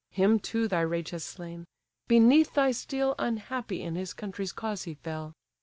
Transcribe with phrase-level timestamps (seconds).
[0.09, 1.67] Him too thy rage has slain!
[2.07, 5.35] beneath thy steel, Unhappy in his country's cause he fell!